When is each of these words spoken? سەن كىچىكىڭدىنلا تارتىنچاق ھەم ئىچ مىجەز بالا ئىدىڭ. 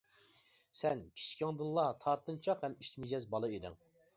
سەن 0.79 1.03
كىچىكىڭدىنلا 1.19 1.85
تارتىنچاق 2.05 2.67
ھەم 2.69 2.77
ئىچ 2.81 2.91
مىجەز 3.05 3.29
بالا 3.37 3.53
ئىدىڭ. 3.55 3.79